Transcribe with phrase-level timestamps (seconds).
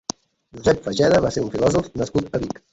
[0.59, 2.63] Josep Fageda va ser un filòsof nascut a Vic.